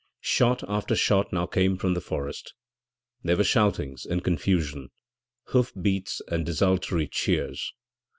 [0.09, 2.53] < 7 > Shot after shot now came from the front.
[3.21, 4.89] There were shoutings and confusion,
[5.49, 7.71] hoof beats and desultory cheers.